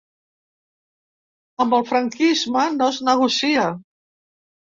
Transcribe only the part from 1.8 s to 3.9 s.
franquisme no es negocia.